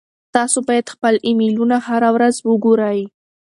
[0.35, 2.99] تاسو باید خپل ایمیلونه هره ورځ وګورئ.